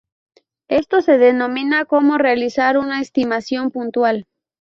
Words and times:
Esto 0.71 1.03
se 1.03 1.19
denomina 1.19 1.85
como 1.85 2.17
realizar 2.17 2.79
una 2.79 3.01
estimación 3.01 3.69
puntual. 3.69 4.25